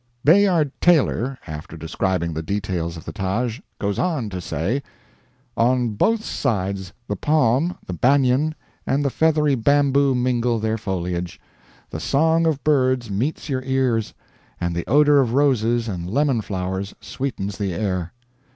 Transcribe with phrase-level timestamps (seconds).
[0.25, 4.81] Bayard Taylor, after describing the details of the Taj, goes on to say:
[5.55, 8.55] "On both sides the palm, the banyan,
[8.87, 11.39] and the feathery bamboo mingle their foliage;
[11.91, 14.15] the song of birds meets your ears,
[14.59, 18.11] and the odor of roses and lemon flowers sweetens the air.